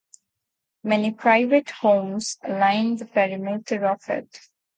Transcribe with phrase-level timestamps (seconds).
[0.83, 4.39] Many private homes line the perimeter of it.